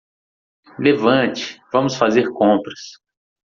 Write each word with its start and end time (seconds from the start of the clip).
Levante?, 0.79 1.61
vamos 1.71 1.95
fazer 1.95 2.27
compras. 2.31 2.79